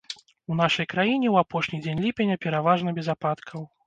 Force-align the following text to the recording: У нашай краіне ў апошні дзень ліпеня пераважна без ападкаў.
У 0.53 0.55
нашай 0.61 0.85
краіне 0.93 1.27
ў 1.31 1.35
апошні 1.45 1.77
дзень 1.83 2.01
ліпеня 2.05 2.39
пераважна 2.47 2.95
без 2.97 3.11
ападкаў. 3.15 3.61